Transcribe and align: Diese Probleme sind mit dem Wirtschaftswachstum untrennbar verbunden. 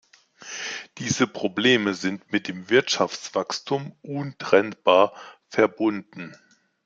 Diese 0.97 1.27
Probleme 1.27 1.93
sind 1.93 2.31
mit 2.31 2.47
dem 2.47 2.71
Wirtschaftswachstum 2.71 3.95
untrennbar 4.01 5.13
verbunden. 5.47 6.35